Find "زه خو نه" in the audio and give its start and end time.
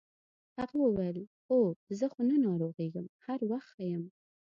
1.99-2.35